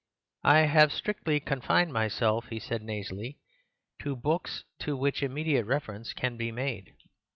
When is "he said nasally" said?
2.47-3.37